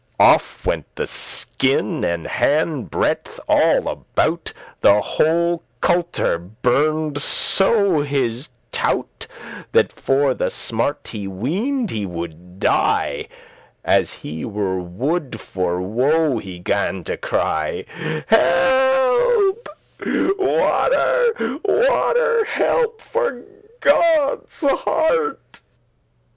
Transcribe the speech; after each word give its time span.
Off 0.19 0.65
went 0.65 0.87
the 0.95 1.05
skin 1.05 2.03
an 2.03 2.25
handbreadth 2.25 3.39
all 3.47 3.87
about. 3.87 4.51
The 4.79 4.99
hote 4.99 5.61
culter 5.79 6.39
burned 6.39 7.21
so 7.21 8.01
his 8.01 8.49
tout*, 8.71 9.27
*breech 9.29 9.65
That 9.73 9.91
for 9.93 10.33
the 10.33 10.49
smart 10.49 11.09
he 11.11 11.27
weened* 11.27 11.91
he 11.91 12.07
would 12.07 12.59
die; 12.59 13.27
*thought 13.29 13.85
As 13.85 14.13
he 14.25 14.43
were 14.43 14.79
wood*, 14.79 15.39
for 15.39 15.79
woe 15.79 16.39
he 16.39 16.57
gan 16.57 17.03
to 17.03 17.15
cry, 17.15 17.85
*mad 17.99 18.23
"Help! 18.29 19.69
water, 20.03 21.59
water, 21.63 22.43
help 22.45 23.01
for 23.03 23.43
Godde's 23.81 24.61
heart!" 24.61 25.61